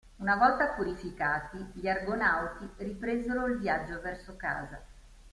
Una 0.17 0.35
volta 0.35 0.69
purificati, 0.69 1.59
gli 1.75 1.87
Argonauti 1.87 2.67
ripresero 2.77 3.45
il 3.45 3.59
viaggio 3.59 4.01
verso 4.01 4.35
casa. 4.35 4.81